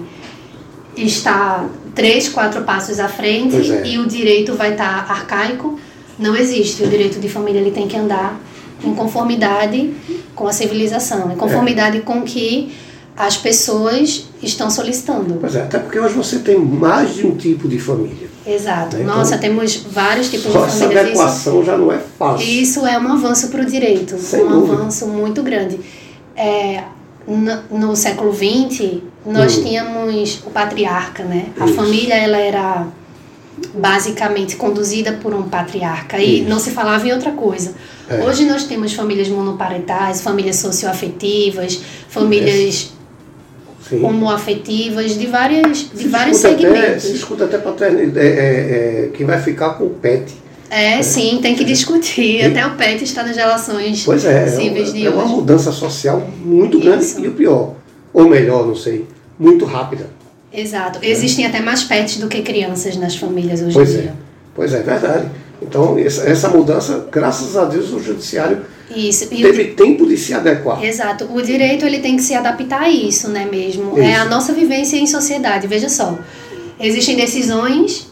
estar 0.96 1.70
três, 1.94 2.28
quatro 2.28 2.62
passos 2.62 2.98
à 2.98 3.08
frente 3.08 3.70
é. 3.70 3.86
e 3.86 3.98
o 3.98 4.06
direito 4.06 4.54
vai 4.54 4.72
estar 4.72 5.06
arcaico. 5.08 5.78
Não 6.18 6.34
existe. 6.34 6.82
O 6.82 6.88
direito 6.88 7.20
de 7.20 7.28
família 7.28 7.60
ele 7.60 7.70
tem 7.70 7.86
que 7.86 7.96
andar 7.96 8.40
em 8.84 8.94
conformidade 8.94 9.94
com 10.34 10.48
a 10.48 10.52
civilização, 10.52 11.30
em 11.30 11.36
conformidade 11.36 11.98
é. 11.98 12.00
com 12.00 12.22
que 12.22 12.72
as 13.16 13.36
pessoas 13.36 14.26
estão 14.42 14.70
solicitando. 14.70 15.38
Pois 15.40 15.54
é, 15.54 15.62
até 15.62 15.78
porque 15.78 15.98
hoje 15.98 16.14
você 16.14 16.38
tem 16.38 16.58
mais 16.58 17.14
de 17.14 17.26
um 17.26 17.36
tipo 17.36 17.68
de 17.68 17.78
família. 17.78 18.30
Exato. 18.46 18.96
Né? 18.96 19.04
Nossa, 19.04 19.36
então, 19.36 19.48
temos 19.48 19.76
vários 19.76 20.28
tipos 20.30 20.46
de 20.46 20.52
família. 20.52 21.00
Essa 21.00 21.00
adequação 21.00 21.56
isso, 21.56 21.66
já 21.66 21.78
não 21.78 21.92
é 21.92 21.98
fácil. 22.18 22.46
Isso 22.46 22.86
é 22.86 22.98
um 22.98 23.12
avanço 23.12 23.48
para 23.48 23.62
o 23.62 23.64
direito, 23.64 24.18
Sem 24.18 24.44
um 24.44 24.48
dúvida. 24.48 24.74
avanço 24.74 25.06
muito 25.06 25.42
grande. 25.42 25.78
É, 26.34 26.84
no, 27.26 27.78
no, 27.78 27.96
século 27.96 28.32
XX, 28.34 29.00
nós 29.24 29.58
hum. 29.58 29.62
tínhamos 29.62 30.42
o 30.44 30.50
patriarca, 30.50 31.22
né? 31.22 31.46
A 31.60 31.66
isso. 31.66 31.74
família 31.74 32.14
ela 32.14 32.38
era 32.38 32.86
basicamente 33.74 34.56
conduzida 34.56 35.12
por 35.12 35.32
um 35.34 35.42
patriarca 35.44 36.18
e 36.18 36.40
isso. 36.40 36.48
não 36.48 36.58
se 36.58 36.70
falava 36.70 37.06
em 37.06 37.12
outra 37.12 37.30
coisa. 37.32 37.74
É. 38.08 38.24
Hoje 38.24 38.44
nós 38.44 38.64
temos 38.64 38.92
famílias 38.92 39.28
monoparentais, 39.28 40.20
famílias 40.20 40.56
socioafetivas, 40.56 41.80
famílias 42.08 42.92
Sim. 43.92 44.04
homoafetivas, 44.04 45.18
de, 45.18 45.26
várias, 45.26 45.90
de 45.94 46.08
vários 46.08 46.38
segmentos. 46.38 46.78
Até, 46.78 46.98
se 46.98 47.14
escuta 47.14 47.44
até 47.44 47.58
paternidade, 47.58 48.26
é, 48.26 48.30
é, 48.30 49.04
é, 49.04 49.10
quem 49.12 49.26
vai 49.26 49.40
ficar 49.40 49.74
com 49.74 49.84
o 49.84 49.90
pet. 49.90 50.32
É, 50.70 50.94
é, 50.94 51.02
sim, 51.02 51.38
tem 51.42 51.54
que 51.54 51.64
discutir. 51.64 52.40
E, 52.40 52.46
Até 52.46 52.66
o 52.66 52.74
PET 52.76 53.04
está 53.04 53.22
nas 53.22 53.36
relações 53.36 54.04
pois 54.06 54.24
é, 54.24 54.44
possíveis 54.44 54.88
é, 54.88 54.92
de 54.92 55.06
é 55.06 55.10
hoje. 55.10 55.18
É 55.18 55.22
uma 55.22 55.26
mudança 55.26 55.70
social 55.70 56.26
muito 56.42 56.80
grande 56.80 57.04
Isso. 57.04 57.20
e 57.20 57.28
o 57.28 57.32
pior, 57.32 57.74
ou 58.10 58.26
melhor, 58.26 58.66
não 58.66 58.74
sei, 58.74 59.06
muito 59.38 59.66
rápida. 59.66 60.08
Exato. 60.50 60.98
Existem 61.02 61.44
até 61.44 61.60
mais 61.60 61.84
pets 61.84 62.16
do 62.16 62.26
que 62.26 62.40
crianças 62.40 62.96
nas 62.96 63.14
famílias 63.14 63.60
hoje 63.60 63.74
Pois 63.74 63.90
em 63.90 63.98
é. 63.98 64.00
dia. 64.00 64.14
Pois 64.54 64.72
é, 64.72 64.82
verdade. 64.82 65.26
Então, 65.60 65.98
essa, 65.98 66.28
essa 66.28 66.48
mudança, 66.48 67.06
graças 67.12 67.54
a 67.54 67.66
Deus, 67.66 67.92
o 67.92 68.00
judiciário 68.00 68.62
Isso. 68.94 69.28
E 69.30 69.44
o 69.44 69.50
teve 69.50 69.64
tempo 69.72 70.06
de 70.06 70.16
se 70.16 70.34
adequar. 70.34 70.82
Exato. 70.82 71.28
O 71.32 71.40
direito 71.42 71.84
ele 71.84 72.00
tem 72.00 72.16
que 72.16 72.22
se 72.22 72.34
adaptar 72.34 72.82
a 72.82 72.88
isso, 72.88 73.28
né 73.28 73.46
mesmo? 73.50 73.98
É 73.98 74.12
Isso. 74.12 74.20
a 74.20 74.24
nossa 74.26 74.52
vivência 74.52 74.96
em 74.96 75.06
sociedade. 75.06 75.66
Veja 75.66 75.88
só. 75.88 76.18
Existem 76.80 77.16
decisões 77.16 78.10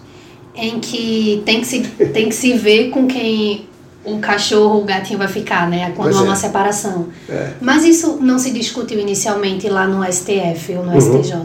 em 0.54 0.78
que 0.80 1.42
tem 1.44 1.60
que 1.60 1.66
se, 1.66 1.80
tem 2.12 2.28
que 2.28 2.34
se 2.34 2.52
ver 2.54 2.90
com 2.90 3.06
quem 3.06 3.68
o 4.04 4.18
cachorro 4.18 4.76
ou 4.76 4.82
o 4.82 4.84
gatinho 4.84 5.18
vai 5.18 5.28
ficar, 5.28 5.68
né? 5.68 5.92
Quando 5.94 6.16
há 6.16 6.20
é. 6.20 6.22
uma 6.22 6.37
separação. 6.37 7.08
É. 7.28 7.50
Mas 7.60 7.84
isso 7.84 8.18
não 8.20 8.38
se 8.38 8.50
discutiu 8.50 8.99
inicialmente 8.99 9.68
lá 9.68 9.87
no 9.87 10.04
STF 10.10 10.75
ou 10.76 10.84
no 10.84 10.92
Uhum. 10.92 11.00
STJ. 11.00 11.37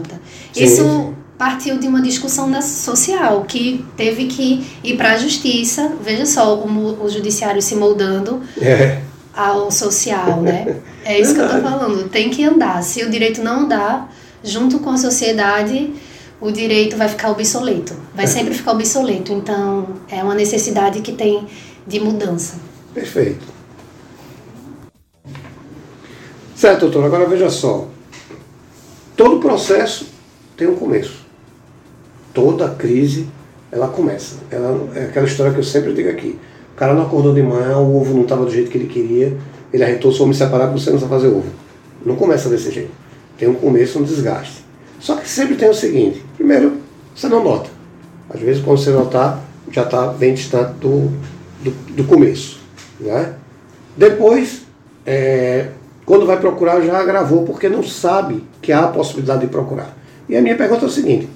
Sim, 0.52 0.64
isso 0.64 1.14
partiu 1.36 1.78
de 1.78 1.86
uma 1.86 2.00
discussão 2.00 2.50
social 2.62 3.44
que 3.46 3.84
teve 3.96 4.24
que 4.24 4.64
ir 4.82 4.96
para 4.96 5.12
a 5.12 5.18
justiça. 5.18 5.92
Veja 6.02 6.24
só 6.24 6.56
o, 6.56 7.04
o 7.04 7.08
judiciário 7.10 7.60
se 7.60 7.74
moldando 7.74 8.40
É. 8.60 9.00
ao 9.36 9.70
social, 9.70 10.40
né? 10.40 10.80
É 11.04 11.20
isso 11.20 11.34
que 11.34 11.40
eu 11.40 11.48
tô 11.48 11.60
falando. 11.60 12.08
Tem 12.08 12.30
que 12.30 12.42
andar. 12.42 12.82
Se 12.82 13.04
o 13.04 13.10
direito 13.10 13.42
não 13.42 13.60
andar, 13.64 14.12
junto 14.42 14.78
com 14.78 14.90
a 14.90 14.96
sociedade, 14.96 15.92
o 16.40 16.50
direito 16.50 16.96
vai 16.96 17.08
ficar 17.08 17.30
obsoleto. 17.30 17.94
Vai 18.14 18.24
É. 18.24 18.28
sempre 18.28 18.54
ficar 18.54 18.72
obsoleto. 18.72 19.32
Então, 19.32 19.88
é 20.08 20.22
uma 20.22 20.34
necessidade 20.34 21.00
que 21.00 21.12
tem 21.12 21.46
de 21.86 22.00
mudança. 22.00 22.56
Perfeito. 22.94 23.44
Certo, 26.54 26.80
doutor. 26.80 27.04
Agora 27.04 27.26
veja 27.26 27.50
só. 27.50 27.86
Todo 29.16 29.38
processo 29.40 30.06
tem 30.56 30.66
um 30.66 30.74
começo. 30.76 31.24
Toda 32.32 32.68
crise, 32.70 33.28
ela 33.70 33.88
começa. 33.88 34.36
Ela, 34.50 34.88
é 34.94 35.04
aquela 35.04 35.26
história 35.26 35.52
que 35.52 35.58
eu 35.58 35.64
sempre 35.64 35.92
digo 35.92 36.08
aqui. 36.08 36.38
O 36.76 36.78
cara 36.78 36.92
não 36.92 37.06
acordou 37.06 37.32
de 37.32 37.42
manhã, 37.42 37.78
o 37.78 37.98
ovo 37.98 38.12
não 38.12 38.24
estava 38.24 38.44
do 38.44 38.50
jeito 38.50 38.70
que 38.70 38.76
ele 38.76 38.86
queria, 38.86 39.34
ele 39.72 39.82
arretou, 39.82 40.12
só 40.12 40.26
me 40.26 40.34
separar 40.34 40.66
porque 40.66 40.80
você 40.80 40.90
não 40.90 40.98
sabe 40.98 41.10
fazer 41.10 41.28
ovo. 41.28 41.46
Não 42.04 42.16
começa 42.16 42.50
desse 42.50 42.70
jeito. 42.70 42.90
Tem 43.38 43.48
um 43.48 43.54
começo, 43.54 43.98
um 43.98 44.02
desgaste. 44.02 44.62
Só 45.00 45.16
que 45.16 45.26
sempre 45.26 45.56
tem 45.56 45.70
o 45.70 45.74
seguinte. 45.74 46.22
Primeiro, 46.36 46.74
você 47.14 47.28
não 47.28 47.42
nota. 47.42 47.70
Às 48.28 48.40
vezes, 48.40 48.62
quando 48.62 48.76
você 48.76 48.90
notar, 48.90 49.42
já 49.72 49.84
está 49.84 50.08
bem 50.08 50.34
distante 50.34 50.74
do, 50.74 51.10
do, 51.64 51.70
do 51.94 52.04
começo. 52.04 52.60
Né? 53.00 53.32
Depois, 53.96 54.66
é, 55.06 55.68
quando 56.04 56.26
vai 56.26 56.38
procurar, 56.38 56.82
já 56.82 57.00
agravou, 57.00 57.46
porque 57.46 57.70
não 57.70 57.82
sabe 57.82 58.44
que 58.60 58.70
há 58.70 58.84
a 58.84 58.88
possibilidade 58.88 59.40
de 59.40 59.46
procurar. 59.46 59.96
E 60.28 60.36
a 60.36 60.42
minha 60.42 60.56
pergunta 60.56 60.84
é 60.84 60.88
o 60.88 60.90
seguinte: 60.90 61.26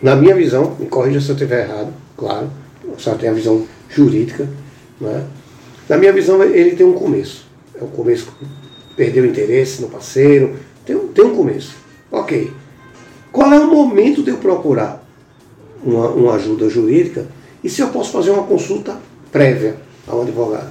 na 0.00 0.14
minha 0.14 0.36
visão, 0.36 0.76
me 0.78 0.86
corrija 0.86 1.20
se 1.20 1.30
eu 1.30 1.34
estiver 1.34 1.68
errado, 1.68 1.92
claro, 2.16 2.48
a 2.96 3.00
senhora 3.00 3.20
tem 3.20 3.28
a 3.28 3.32
visão 3.32 3.66
jurídica, 3.90 4.48
né? 5.00 5.26
na 5.88 5.96
minha 5.96 6.12
visão, 6.12 6.42
ele 6.42 6.76
tem 6.76 6.86
um 6.86 6.92
começo. 6.92 7.46
É 7.74 7.82
o 7.82 7.88
começo, 7.88 8.32
perdeu 8.96 9.24
o 9.24 9.26
interesse 9.26 9.82
no 9.82 9.88
parceiro, 9.88 10.56
tem 10.86 10.96
um, 10.96 11.08
tem 11.08 11.24
um 11.24 11.34
começo. 11.34 11.74
Ok. 12.10 12.52
Qual 13.32 13.52
é 13.52 13.58
o 13.58 13.66
momento 13.66 14.22
de 14.22 14.30
eu 14.30 14.38
procurar 14.38 15.04
uma, 15.82 16.08
uma 16.10 16.34
ajuda 16.34 16.68
jurídica 16.68 17.26
e 17.62 17.68
se 17.68 17.80
eu 17.80 17.88
posso 17.88 18.10
fazer 18.10 18.30
uma 18.30 18.44
consulta 18.44 18.98
prévia 19.30 19.76
ao 20.06 20.22
advogado? 20.22 20.70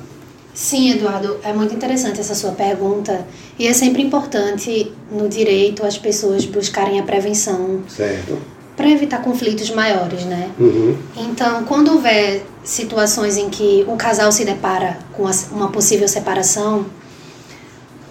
Sim, 0.54 0.92
Eduardo, 0.92 1.38
é 1.44 1.54
muito 1.54 1.74
interessante 1.74 2.20
essa 2.20 2.36
sua 2.36 2.52
pergunta. 2.52 3.26
E 3.58 3.66
é 3.68 3.74
sempre 3.74 4.02
importante 4.02 4.92
no 5.12 5.30
direito 5.30 5.86
as 5.86 5.98
pessoas 5.98 6.46
buscarem 6.46 7.00
a 7.00 7.04
prevenção 7.04 7.82
Certo. 7.88 8.38
Para 8.80 8.90
evitar 8.90 9.22
conflitos 9.22 9.70
maiores, 9.72 10.24
né? 10.24 10.52
Uhum. 10.58 10.98
Então, 11.18 11.66
quando 11.66 11.92
houver 11.92 12.46
situações 12.64 13.36
em 13.36 13.50
que 13.50 13.84
o 13.90 13.98
casal 13.98 14.32
se 14.32 14.46
depara 14.46 14.98
com 15.12 15.30
uma 15.52 15.68
possível 15.68 16.08
separação, 16.08 16.86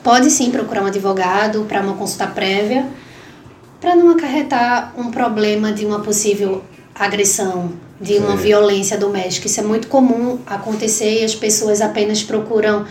pode 0.05 0.31
sim 0.31 0.51
procurar 0.51 0.83
um 0.83 0.87
advogado 0.87 1.65
para 1.67 1.81
uma 1.81 1.95
consulta 1.95 2.27
prévia, 2.27 2.87
para 3.81 3.97
não 3.97 4.11
acarretar 4.11 4.93
um 4.95 5.11
problema 5.11 5.73
de 5.73 5.87
uma 5.87 6.01
possível 6.01 6.63
agressão, 6.95 7.73
de 7.99 8.19
uma 8.19 8.37
violência 8.37 8.99
doméstica. 8.99 9.47
Isso 9.47 9.61
é 9.61 9.63
muito 9.63 9.89
comum 9.89 10.39
acontecer 10.47 11.23
e 11.23 11.25
as 11.25 11.35
pessoas 11.35 11.81
apenas 11.81 12.23
procuram 12.23 12.85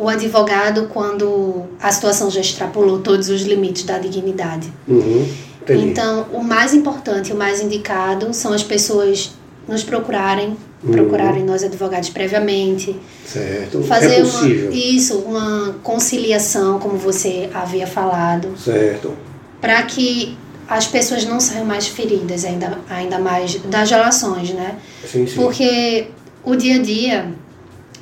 o 0.00 0.08
advogado 0.08 0.88
quando 0.90 1.64
a 1.78 1.92
situação 1.92 2.30
já 2.30 2.40
extrapolou 2.40 3.00
todos 3.00 3.28
os 3.28 3.42
limites 3.42 3.82
da 3.84 3.98
dignidade. 3.98 4.72
Uhum. 4.88 5.28
Então, 5.68 6.26
o 6.32 6.42
mais 6.42 6.72
importante, 6.72 7.34
o 7.34 7.36
mais 7.36 7.60
indicado 7.60 8.32
são 8.32 8.54
as 8.54 8.62
pessoas 8.62 9.30
nos 9.68 9.82
procurarem, 9.82 10.56
Uhum. 10.82 10.92
procurarem 10.92 11.44
nós 11.44 11.62
advogados 11.62 12.08
previamente, 12.08 12.96
certo. 13.26 13.82
fazer 13.82 14.14
é 14.14 14.22
uma, 14.22 14.32
possível. 14.32 14.70
isso, 14.72 15.18
uma 15.18 15.74
conciliação, 15.82 16.78
como 16.78 16.96
você 16.96 17.50
havia 17.52 17.86
falado, 17.86 18.56
Certo. 18.58 19.12
para 19.60 19.82
que 19.82 20.38
as 20.66 20.86
pessoas 20.86 21.26
não 21.26 21.38
saiam 21.38 21.66
mais 21.66 21.86
feridas, 21.86 22.46
ainda, 22.46 22.78
ainda 22.88 23.18
mais 23.18 23.56
das 23.66 23.90
relações, 23.90 24.48
né? 24.54 24.76
Sim, 25.06 25.26
sim. 25.26 25.34
Porque 25.36 26.06
o 26.42 26.56
dia 26.56 26.76
a 26.76 26.82
dia, 26.82 27.28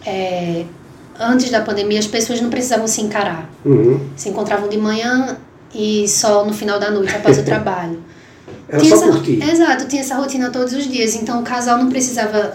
é, 0.06 0.64
antes 1.18 1.50
da 1.50 1.60
pandemia, 1.60 1.98
as 1.98 2.06
pessoas 2.06 2.40
não 2.40 2.50
precisavam 2.50 2.86
se 2.86 3.00
encarar 3.00 3.50
Uhum. 3.64 4.00
se 4.16 4.28
encontravam 4.28 4.68
de 4.68 4.78
manhã 4.78 5.36
e 5.74 6.06
só 6.08 6.44
no 6.44 6.52
final 6.54 6.78
da 6.78 6.90
noite 6.90 7.14
após 7.14 7.38
o 7.38 7.42
trabalho. 7.44 7.98
Era 8.68 8.80
Tinha 8.82 8.96
só 8.96 9.02
essa- 9.04 9.12
curtir. 9.12 9.42
Exato, 9.42 9.86
tinha 9.86 10.00
essa 10.02 10.14
rotina 10.14 10.50
todos 10.50 10.72
os 10.72 10.86
dias. 10.90 11.14
Então 11.14 11.40
o 11.40 11.42
casal 11.42 11.78
não 11.78 11.88
precisava 11.88 12.54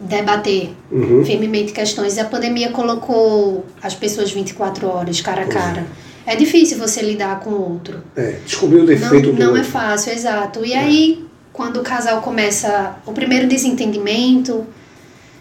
debater 0.00 0.70
Uhum. 0.90 1.24
firmemente 1.24 1.72
questões. 1.72 2.16
E 2.16 2.20
a 2.20 2.24
pandemia 2.24 2.70
colocou 2.70 3.64
as 3.82 3.94
pessoas 3.94 4.30
24 4.30 4.86
horas, 4.88 5.20
cara 5.20 5.42
a 5.42 5.44
é. 5.44 5.48
cara. 5.48 5.86
É 6.26 6.34
difícil 6.36 6.76
você 6.78 7.00
lidar 7.02 7.40
com 7.40 7.50
o 7.50 7.72
outro. 7.72 8.02
É, 8.16 8.38
descobriu 8.44 8.80
o 8.80 8.82
Não, 8.82 8.86
defeito 8.88 9.32
do 9.32 9.38
não 9.38 9.54
é 9.54 9.58
outro. 9.60 9.64
fácil, 9.64 10.12
exato. 10.12 10.64
E 10.64 10.74
aí, 10.74 11.24
quando 11.52 11.78
o 11.78 11.82
casal 11.82 12.20
começa 12.20 12.96
o 13.06 13.12
primeiro 13.12 13.46
desentendimento, 13.46 14.66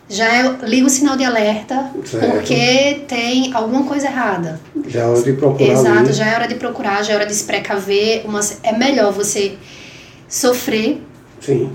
já 0.09 0.25
é, 0.35 0.55
liga 0.63 0.85
o 0.85 0.89
sinal 0.89 1.17
de 1.17 1.23
alerta, 1.23 1.89
Certo. 2.05 2.31
porque 2.31 3.01
tem 3.07 3.51
alguma 3.53 3.83
coisa 3.83 4.05
errada. 4.07 4.59
Já 4.87 5.01
é 5.01 5.05
hora 5.05 5.21
de 5.23 5.33
procurar 5.33 5.71
Exato, 5.73 5.97
ali. 5.99 6.13
já 6.13 6.25
é 6.27 6.35
hora 6.35 6.47
de 6.47 6.55
procurar, 6.55 7.03
já 7.03 7.13
é 7.13 7.15
hora 7.15 7.25
de 7.25 7.33
se 7.33 7.43
precaver. 7.43 8.23
Uma, 8.25 8.39
é 8.63 8.71
melhor 8.77 9.11
você 9.11 9.53
sofrer, 10.27 11.01
Sim. 11.39 11.71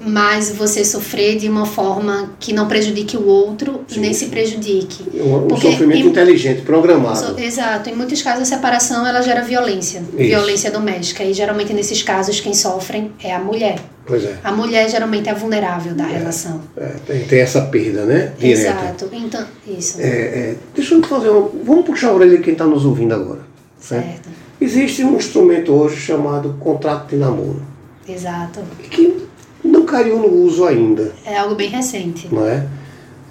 mas 0.00 0.50
você 0.54 0.84
sofrer 0.84 1.36
de 1.38 1.48
uma 1.48 1.66
forma 1.66 2.32
que 2.38 2.52
não 2.52 2.68
prejudique 2.68 3.16
o 3.16 3.26
outro 3.26 3.80
Sim, 3.88 3.96
e 3.96 4.00
nem 4.00 4.12
se 4.12 4.26
prejudique. 4.26 5.04
Um, 5.20 5.36
um 5.36 5.48
Porque 5.48 5.70
sofrimento 5.70 6.06
em- 6.06 6.10
inteligente, 6.10 6.62
programado. 6.62 7.40
Exato, 7.40 7.88
em 7.90 7.94
muitos 7.94 8.20
casos 8.22 8.42
a 8.42 8.44
separação 8.56 9.06
ela 9.06 9.20
gera 9.22 9.42
violência, 9.42 10.02
violência 10.16 10.70
doméstica. 10.70 11.24
E 11.24 11.32
geralmente 11.32 11.72
nesses 11.72 12.02
casos 12.02 12.38
quem 12.40 12.54
sofrem 12.54 13.12
é 13.22 13.34
a 13.34 13.38
mulher. 13.38 13.78
Pois 14.06 14.22
é. 14.24 14.36
A 14.44 14.52
mulher 14.52 14.88
geralmente 14.90 15.28
é 15.28 15.34
vulnerável 15.34 15.94
da 15.94 16.04
relação. 16.04 16.60
É, 16.76 16.88
tem, 17.06 17.24
tem 17.24 17.40
essa 17.40 17.62
perda, 17.62 18.04
né? 18.04 18.32
Direta. 18.38 18.60
Exato. 18.60 19.08
Então, 19.12 19.46
isso. 19.66 20.00
É, 20.00 20.04
é, 20.06 20.54
deixa 20.74 20.94
eu 20.94 21.02
fazer 21.02 21.30
uma. 21.30 21.48
Vamos 21.64 21.86
puxar 21.86 22.08
a 22.08 22.12
orelha 22.14 22.36
de 22.36 22.42
quem 22.42 22.52
está 22.52 22.66
nos 22.66 22.84
ouvindo 22.84 23.14
agora. 23.14 23.40
certo? 23.80 24.04
Certo. 24.06 24.28
Existe 24.60 25.02
um 25.04 25.16
instrumento 25.16 25.72
hoje 25.72 25.96
chamado 25.96 26.54
contrato 26.60 27.08
de 27.10 27.16
namoro, 27.16 27.62
Exato. 28.08 28.60
que 28.90 29.26
não 29.64 29.84
caiu 29.84 30.18
no 30.18 30.28
uso 30.44 30.64
ainda, 30.64 31.12
É 31.26 31.36
algo 31.36 31.54
bem 31.54 31.68
recente. 31.68 32.28
não 32.32 32.46
é? 32.46 32.64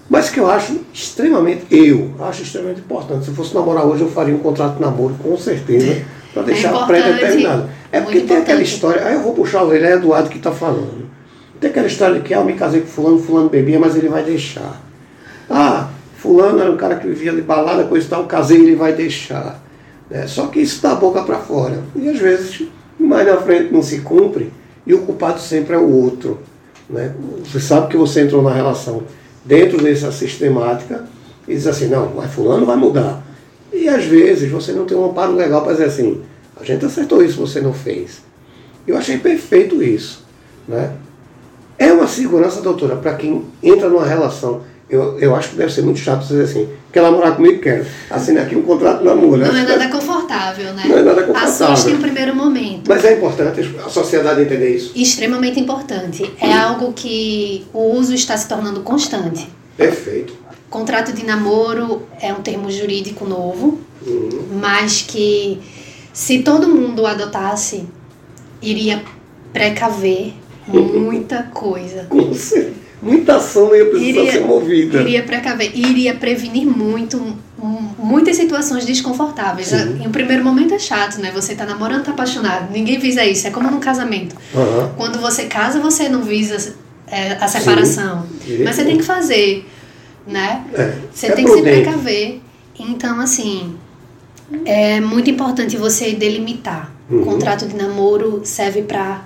Mas 0.09 0.29
que 0.29 0.39
eu 0.39 0.49
acho 0.49 0.79
extremamente, 0.93 1.65
eu 1.71 2.13
acho 2.19 2.43
extremamente 2.43 2.81
importante. 2.81 3.23
Se 3.25 3.31
eu 3.31 3.35
fosse 3.35 3.53
namorar 3.55 3.85
hoje, 3.85 4.01
eu 4.03 4.09
faria 4.11 4.35
um 4.35 4.39
contrato 4.39 4.75
de 4.75 4.81
namoro, 4.81 5.15
com 5.23 5.35
certeza, 5.37 6.03
para 6.33 6.43
deixar 6.43 6.69
importante, 6.69 6.87
pré-determinado. 6.87 7.69
É 7.91 8.01
porque 8.01 8.21
tem 8.21 8.37
aquela 8.37 8.61
história, 8.61 9.05
aí 9.05 9.13
eu 9.13 9.21
vou 9.21 9.33
puxar 9.33 9.59
a 9.59 9.63
orelha, 9.63 9.87
é 9.87 9.93
Eduardo 9.93 10.29
que 10.29 10.37
está 10.37 10.51
falando. 10.51 11.07
Tem 11.59 11.69
aquela 11.69 11.87
história 11.87 12.15
de 12.15 12.21
que 12.21 12.33
ah, 12.33 12.37
eu 12.39 12.45
me 12.45 12.53
casei 12.53 12.81
com 12.81 12.87
fulano, 12.87 13.19
fulano 13.19 13.49
bebia, 13.49 13.79
mas 13.79 13.95
ele 13.95 14.09
vai 14.09 14.23
deixar. 14.23 14.81
Ah, 15.49 15.89
fulano 16.17 16.59
era 16.59 16.71
um 16.71 16.77
cara 16.77 16.95
que 16.95 17.07
vivia 17.07 17.31
de 17.31 17.41
balada, 17.41 17.83
coisa 17.85 18.05
e 18.05 18.09
tal, 18.09 18.25
casei, 18.25 18.59
ele 18.59 18.75
vai 18.75 18.93
deixar. 18.93 19.61
né? 20.09 20.27
Só 20.27 20.47
que 20.47 20.59
isso 20.59 20.81
da 20.81 20.95
boca 20.95 21.21
para 21.23 21.37
fora. 21.37 21.79
E 21.95 22.09
às 22.09 22.19
vezes, 22.19 22.63
mais 22.99 23.27
na 23.27 23.37
frente 23.37 23.71
não 23.71 23.81
se 23.81 23.99
cumpre, 23.99 24.51
e 24.85 24.93
o 24.93 24.99
culpado 25.03 25.39
sempre 25.39 25.75
é 25.75 25.77
o 25.77 25.89
outro. 25.89 26.39
Né? 26.89 27.13
Você 27.45 27.59
sabe 27.59 27.87
que 27.87 27.97
você 27.97 28.21
entrou 28.21 28.41
na 28.41 28.51
relação 28.51 29.03
dentro 29.45 29.81
dessa 29.81 30.11
sistemática 30.11 31.05
e 31.47 31.53
diz 31.53 31.67
assim, 31.67 31.87
não, 31.87 32.11
mas 32.15 32.33
fulano 32.33 32.65
vai 32.65 32.75
mudar. 32.75 33.22
E 33.73 33.89
às 33.89 34.05
vezes 34.05 34.51
você 34.51 34.71
não 34.71 34.85
tem 34.85 34.95
um 34.95 35.05
amparo 35.05 35.35
legal 35.35 35.63
para 35.63 35.73
dizer 35.73 35.85
assim, 35.85 36.21
a 36.59 36.63
gente 36.63 36.85
acertou 36.85 37.23
isso, 37.23 37.39
você 37.39 37.59
não 37.59 37.73
fez. 37.73 38.21
Eu 38.87 38.95
achei 38.95 39.17
perfeito 39.17 39.81
isso. 39.81 40.23
Né? 40.67 40.91
É 41.77 41.91
uma 41.91 42.07
segurança, 42.07 42.61
doutora, 42.61 42.95
para 42.95 43.15
quem 43.15 43.43
entra 43.61 43.89
numa 43.89 44.05
relação 44.05 44.61
Eu, 44.89 45.17
eu 45.19 45.35
acho 45.35 45.49
que 45.49 45.55
deve 45.55 45.73
ser 45.73 45.81
muito 45.81 45.97
chato 45.97 46.23
você 46.23 46.35
dizer 46.35 46.43
assim, 46.43 46.69
quer 46.91 47.01
namorar 47.01 47.35
comigo? 47.35 47.59
Quero. 47.59 47.83
Assine 48.11 48.37
aqui 48.37 48.55
um 48.55 48.61
contrato 48.61 48.99
de 48.99 49.05
namoro. 49.05 49.37
Não 49.37 49.57
é 49.57 49.63
nada 49.63 49.87
confortável, 49.87 50.71
né? 50.73 50.83
Não 50.85 50.97
é 50.97 51.01
nada 51.01 51.23
confortável. 51.23 51.67
Assuste 51.67 51.91
em 51.91 51.97
primeiro 51.97 52.35
momento. 52.35 52.87
Mas 52.87 53.03
é 53.03 53.13
importante 53.13 53.61
a 53.83 53.89
sociedade 53.89 54.41
entender 54.41 54.75
isso. 54.75 54.91
Extremamente 54.95 55.59
importante. 55.59 56.31
É 56.39 56.53
algo 56.53 56.93
que 56.93 57.65
o 57.73 57.97
uso 57.97 58.13
está 58.13 58.37
se 58.37 58.47
tornando 58.47 58.81
constante. 58.81 59.49
Perfeito. 59.75 60.33
Contrato 60.77 61.13
de 61.13 61.23
namoro 61.23 62.01
é 62.19 62.33
um 62.33 62.41
termo 62.41 62.71
jurídico 62.71 63.25
novo, 63.25 63.77
Uhum. 64.07 64.57
mas 64.59 65.03
que 65.07 65.59
se 66.11 66.39
todo 66.39 66.67
mundo 66.67 67.05
adotasse, 67.05 67.85
iria 68.59 69.03
precaver 69.53 70.33
muita 70.67 71.43
coisa. 71.43 72.05
Com 72.09 72.33
certeza. 72.33 72.73
Muita 73.03 73.35
ação 73.35 73.67
não 73.67 73.75
ia 73.75 73.85
precisar 73.85 74.09
Iria- 74.21 74.31
ser 74.31 74.39
movida. 74.45 75.01
Iria 75.01 75.21
precaver, 75.21 75.77
iria 75.77 76.15
prevenir 76.15 76.65
muito, 76.65 77.21
muitas 77.99 78.35
situações 78.37 78.83
desconfortáveis. 78.83 79.67
Sim. 79.67 80.01
Em 80.03 80.07
um 80.07 80.11
primeiro 80.11 80.43
momento 80.43 80.73
é 80.73 80.79
chato, 80.79 81.19
né? 81.21 81.29
Você 81.35 81.53
tá 81.53 81.65
namorando, 81.67 82.03
tá 82.05 82.11
apaixonado. 82.13 82.71
Ninguém 82.71 82.97
visa 82.97 83.23
isso. 83.23 83.45
É 83.45 83.51
como 83.51 83.69
num 83.69 83.79
casamento. 83.79 84.35
Aham. 84.55 84.91
Quando 84.97 85.19
você 85.19 85.43
casa, 85.45 85.79
você 85.79 86.09
não 86.09 86.23
visa 86.23 86.73
é, 87.05 87.33
a 87.33 87.47
separação. 87.47 88.25
Mas 88.63 88.75
você 88.77 88.85
tem 88.85 88.97
que 88.97 89.03
fazer, 89.03 89.67
né? 90.27 90.65
É. 90.73 90.93
Você 91.13 91.27
É 91.27 91.31
tem 91.31 91.45
que 91.45 91.51
se 91.51 91.57
prudente. 91.57 91.81
precaver. 91.81 92.41
Então, 92.79 93.19
assim, 93.19 93.75
é 94.65 94.99
muito 94.99 95.29
importante 95.29 95.77
você 95.77 96.13
delimitar. 96.13 96.91
Uhum. 97.09 97.21
O 97.21 97.25
contrato 97.25 97.67
de 97.67 97.75
namoro 97.75 98.41
serve 98.43 98.81
para 98.83 99.25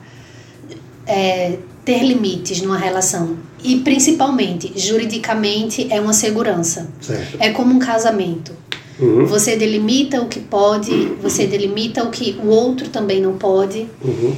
ter 1.86 2.04
limites 2.04 2.62
numa 2.62 2.77
relação. 2.77 3.38
E, 3.63 3.77
principalmente, 3.77 4.74
juridicamente, 4.75 5.88
é 5.89 6.00
uma 6.01 6.13
segurança. 6.13 6.89
Certo. 7.00 7.38
É 7.39 7.50
como 7.51 7.74
um 7.74 7.80
casamento. 7.80 8.51
Uhum. 9.00 9.25
Você 9.25 9.56
delimita 9.56 10.22
o 10.22 10.27
que 10.27 10.39
pode, 10.39 10.92
você 11.22 11.46
delimita 11.46 12.04
o 12.04 12.10
que 12.10 12.38
o 12.44 12.48
outro 12.48 12.89
também 12.89 13.22
não 13.22 13.38
pode. 13.38 13.88
Uhum. 14.04 14.36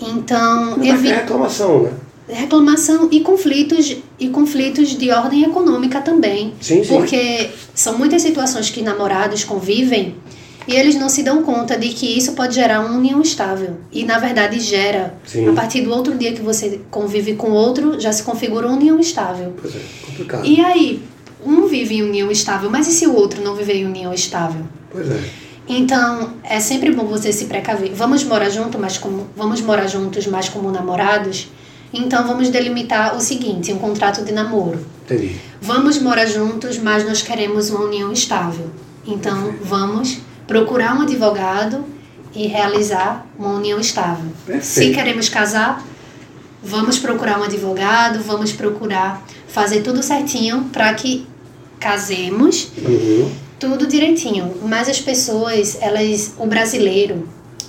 Então, 0.00 0.78
ter 0.78 0.88
evita 0.88 1.16
reclamação, 1.16 1.82
né? 1.84 1.92
reclamação 2.28 3.08
e 3.10 3.20
conflitos 3.20 3.96
e 4.20 4.28
conflitos 4.28 4.90
de 4.90 5.10
ordem 5.10 5.44
econômica 5.44 6.00
também. 6.00 6.52
Sim, 6.60 6.84
sim. 6.84 6.94
Porque 6.94 7.48
são 7.74 7.96
muitas 7.96 8.22
situações 8.22 8.68
que 8.68 8.82
namorados 8.82 9.42
convivem 9.42 10.14
e 10.68 10.74
eles 10.74 10.94
não 10.94 11.08
se 11.08 11.22
dão 11.22 11.42
conta 11.42 11.76
de 11.76 11.88
que 11.88 12.06
isso 12.06 12.32
pode 12.32 12.54
gerar 12.54 12.80
uma 12.80 12.96
união 12.96 13.20
estável. 13.22 13.78
E 13.90 14.04
na 14.04 14.18
verdade 14.18 14.60
gera. 14.60 15.14
Sim. 15.26 15.48
A 15.48 15.52
partir 15.52 15.80
do 15.80 15.90
outro 15.90 16.16
dia 16.16 16.32
que 16.32 16.42
você 16.42 16.80
convive 16.90 17.34
com 17.34 17.50
o 17.50 17.54
outro, 17.54 17.98
já 17.98 18.12
se 18.12 18.22
configura 18.22 18.66
uma 18.66 18.76
união 18.76 19.00
estável. 19.00 19.54
Pois 19.60 19.74
é, 19.74 19.80
complicado. 20.06 20.46
E 20.46 20.60
aí, 20.60 21.02
um 21.44 21.66
vive 21.66 21.96
em 21.96 22.02
união 22.02 22.30
estável, 22.30 22.70
mas 22.70 22.86
e 22.86 22.92
se 22.92 23.06
o 23.06 23.14
outro 23.14 23.42
não 23.42 23.56
viver 23.56 23.76
em 23.76 23.86
união 23.86 24.12
estável? 24.12 24.62
Pois 24.92 25.10
é. 25.10 25.20
Então, 25.66 26.34
é 26.42 26.58
sempre 26.58 26.90
bom 26.90 27.04
você 27.04 27.32
se 27.32 27.46
precaver. 27.46 27.92
Vamos 27.94 28.24
morar 28.24 28.50
junto, 28.50 28.78
mas 28.78 28.98
como 28.98 29.28
vamos 29.36 29.60
morar 29.60 29.86
juntos, 29.86 30.26
mas 30.26 30.48
como 30.48 30.70
namorados. 30.70 31.48
Então, 31.92 32.26
vamos 32.26 32.48
delimitar 32.50 33.16
o 33.16 33.20
seguinte, 33.20 33.72
um 33.72 33.78
contrato 33.78 34.24
de 34.24 34.32
namoro. 34.32 34.84
Entendi. 35.04 35.36
Vamos 35.60 35.98
morar 35.98 36.26
juntos, 36.26 36.78
mas 36.78 37.04
nós 37.04 37.20
queremos 37.22 37.70
uma 37.70 37.80
união 37.84 38.12
estável. 38.12 38.70
Então, 39.06 39.54
vamos 39.62 40.18
procurar 40.46 40.96
um 40.96 41.02
advogado 41.02 41.84
e 42.34 42.46
realizar 42.46 43.26
uma 43.38 43.50
união 43.54 43.80
estável. 43.80 44.30
Se 44.46 44.52
Perfeito. 44.52 44.94
queremos 44.94 45.28
casar, 45.28 45.84
vamos 46.62 46.98
procurar 46.98 47.40
um 47.40 47.42
advogado, 47.44 48.20
vamos 48.22 48.52
procurar 48.52 49.24
fazer 49.48 49.80
tudo 49.82 50.00
certinho 50.02 50.64
para 50.72 50.94
que 50.94 51.26
casemos 51.80 52.68
Uhum. 52.78 53.32
tudo 53.58 53.86
direitinho. 53.86 54.54
Mas 54.62 54.88
as 54.88 55.00
pessoas, 55.00 55.76
elas, 55.80 56.34
o 56.38 56.46
brasileiro 56.46 57.26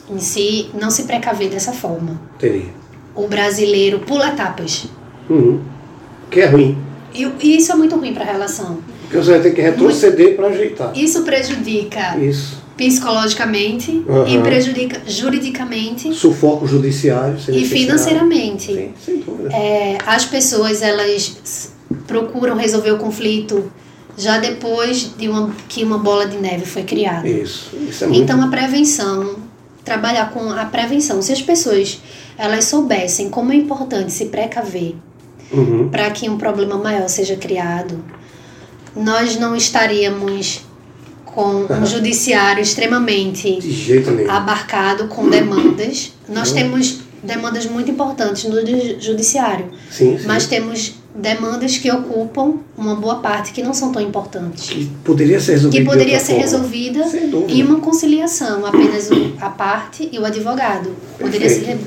em 0.10 0.20
si, 0.20 0.70
não 0.80 0.92
se 0.92 1.04
precaver 1.04 1.50
dessa 1.50 1.72
forma. 1.72 2.22
Entendi. 2.36 2.70
O 3.16 3.28
brasileiro 3.28 4.00
pula 4.00 4.30
etapas. 4.30 4.86
Uhum. 5.30 5.60
Que 6.30 6.42
é 6.42 6.46
ruim. 6.46 6.78
E, 7.14 7.28
e 7.42 7.58
isso 7.58 7.72
é 7.72 7.76
muito 7.76 7.96
ruim 7.96 8.14
para 8.14 8.24
a 8.24 8.32
relação. 8.32 8.80
Porque 9.02 9.18
você 9.18 9.32
vai 9.32 9.42
ter 9.42 9.52
que 9.54 9.62
retroceder 9.62 10.36
para 10.36 10.48
ajeitar. 10.48 10.98
Isso 10.98 11.24
prejudica 11.24 12.18
Isso. 12.18 12.62
psicologicamente 12.78 14.04
Aham. 14.08 14.28
e 14.30 14.42
prejudica 14.42 15.02
juridicamente 15.06 16.14
Sufoco 16.14 16.66
judiciário. 16.66 17.36
e 17.50 17.66
financeiramente. 17.66 18.74
Sim, 18.74 18.94
sem 19.04 19.20
dúvida. 19.20 19.54
É, 19.54 19.98
as 20.06 20.24
pessoas 20.24 20.82
elas 20.82 21.74
procuram 22.08 22.56
resolver 22.56 22.92
o 22.92 22.98
conflito 22.98 23.70
já 24.18 24.38
depois 24.38 25.12
de 25.18 25.28
uma, 25.28 25.52
que 25.68 25.84
uma 25.84 25.98
bola 25.98 26.26
de 26.26 26.38
neve 26.38 26.66
foi 26.66 26.84
criada. 26.84 27.28
Isso. 27.28 27.76
Isso 27.90 28.04
é 28.06 28.08
muito. 28.08 28.22
Então 28.22 28.42
a 28.42 28.48
prevenção, 28.48 29.36
trabalhar 29.84 30.32
com 30.32 30.50
a 30.52 30.66
prevenção. 30.66 31.22
Se 31.22 31.32
as 31.34 31.42
pessoas 31.42 32.00
elas 32.38 32.66
soubessem 32.66 33.30
como 33.30 33.52
é 33.52 33.56
importante 33.56 34.12
se 34.12 34.26
precaver 34.26 34.96
Uhum. 35.52 35.90
para 35.90 36.10
que 36.12 36.30
um 36.30 36.38
problema 36.38 36.78
maior 36.78 37.10
seja 37.10 37.36
criado, 37.36 38.02
nós 38.96 39.36
não 39.38 39.54
estaríamos 39.56 40.62
com 41.26 41.66
um 41.70 41.86
judiciário 41.86 42.62
extremamente 42.62 43.60
De 43.60 44.04
abarcado 44.30 45.08
com 45.08 45.30
demandas. 45.30 46.14
Nós 46.28 46.52
temos 46.52 47.00
demandas 47.24 47.66
muito 47.66 47.92
importantes 47.92 48.46
no 48.46 48.66
ju- 48.66 49.00
judiciário, 49.00 49.72
Sim, 49.90 50.18
sim. 50.18 50.26
mas 50.26 50.46
temos 50.48 50.94
demandas 51.14 51.78
que 51.78 51.92
ocupam 51.92 52.60
uma 52.78 52.96
boa 52.96 53.16
parte 53.16 53.52
que 53.52 53.62
não 53.62 53.74
são 53.74 53.92
tão 53.92 54.02
importantes. 54.02 54.70
Que 54.70 54.86
poderia 55.04 55.40
ser 55.40 55.54
resolvido. 55.54 55.78
Que 55.78 55.84
de 55.84 55.90
poderia 55.90 56.20
ser 56.20 56.26
forma. 56.28 56.42
resolvida 56.42 57.06
em 57.50 57.64
uma 57.64 57.80
conciliação, 57.80 58.66
apenas 58.66 59.10
a 59.40 59.50
parte 59.50 60.08
e 60.12 60.18
o 60.18 60.26
advogado. 60.26 60.90
Poderia 61.20 61.50
ser 61.50 61.66
re- 61.66 61.78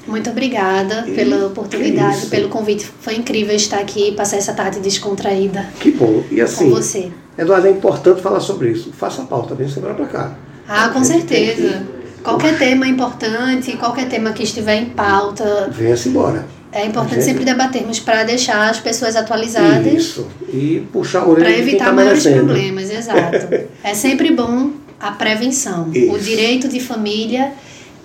Muito 0.09 0.31
obrigada 0.31 1.05
E 1.07 1.13
pela 1.13 1.37
que 1.37 1.45
oportunidade, 1.45 2.17
isso. 2.19 2.31
pelo 2.31 2.49
convite. 2.49 2.91
Foi 3.01 3.15
incrível 3.15 3.55
estar 3.55 3.79
aqui 3.79 4.09
e 4.09 4.13
passar 4.13 4.39
essa 4.39 4.53
tarde 4.55 4.81
descontraída 4.81 5.69
Que 5.79 5.91
bom. 5.91 6.25
E 6.31 6.37
com 6.37 6.43
assim, 6.43 6.71
você. 6.71 7.11
Eduardo, 7.37 7.69
é 7.69 7.71
importante 7.71 8.21
falar 8.21 8.41
sobre 8.41 8.71
isso. 8.71 8.91
Faça 8.93 9.23
a 9.23 9.27
pauta, 9.27 9.55
vem 9.55 9.69
semana 9.69 9.95
para 9.95 10.07
cá. 10.07 10.37
Ah, 10.67 10.89
com 10.89 11.05
certeza. 11.05 11.87
Qualquer 12.23 12.59
tema 12.59 12.87
importante, 12.87 13.77
qualquer 13.77 14.09
tema 14.09 14.33
que 14.33 14.43
estiver 14.43 14.77
em 14.77 14.87
pauta, 14.87 15.69
Venha-se 15.71 16.09
embora. 16.09 16.45
é 16.73 16.85
importante 16.85 17.15
Gente. 17.17 17.25
sempre 17.25 17.45
debatermos 17.45 18.01
para 18.01 18.25
deixar 18.25 18.69
as 18.69 18.81
pessoas 18.81 19.15
atualizadas, 19.17 19.87
Isso. 19.93 20.27
E 20.53 20.87
puxar 20.93 21.21
a 21.21 21.29
orelha 21.29 21.47
para 21.47 21.55
quem 21.55 21.63
evitar 21.63 21.85
tá 21.87 21.93
maiores 21.93 22.27
problemas, 22.27 22.91
exato. 22.91 23.49
É 23.85 23.95
sempre 23.95 24.33
bom 24.33 24.73
a 25.01 25.13
prevenção. 25.13 25.91
Isso. 25.95 26.13
O 26.13 26.19
direito 26.19 26.69
de 26.69 26.81
família 26.81 27.53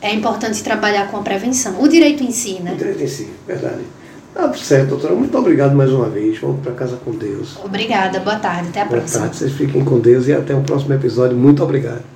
é 0.04 0.13
importante 0.13 0.62
trabalhar 0.62 1.08
com 1.10 1.18
a 1.18 1.22
prevenção. 1.22 1.82
O 1.82 1.88
direito 1.88 2.24
em 2.24 2.32
si, 2.32 2.58
O 2.60 2.63
né? 2.63 2.76
direito 2.78 3.02
em 3.02 3.08
si, 3.08 3.30
verdade. 3.48 3.82
Tá 4.34 4.52
certo, 4.54 4.89
doutora. 4.89 5.13
Muito 5.16 5.38
obrigado 5.38 5.76
mais 5.76 5.92
uma 5.92 6.10
vez. 6.10 6.39
Vamos 6.39 6.62
para 6.62 6.72
casa 6.74 6.98
com 6.98 7.12
Deus. 7.12 7.58
Obrigada, 7.63 8.20
boa 8.20 8.36
tarde, 8.38 8.70
até 8.70 8.82
a 8.82 8.86
Boa 8.86 8.98
próxima. 9.00 9.22
tarde, 9.22 9.38
vocês 9.38 9.52
fiquem 9.54 9.84
com 9.86 10.00
Deus 10.00 10.28
e 10.28 10.34
até 10.34 10.56
o 10.56 10.62
próximo 10.62 10.94
episódio. 10.94 11.38
Muito 11.38 11.63
obrigado. 11.63 12.12